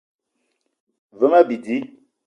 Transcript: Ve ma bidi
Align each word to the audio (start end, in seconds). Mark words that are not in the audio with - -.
Ve 1.19 1.27
ma 1.31 1.41
bidi 1.49 1.77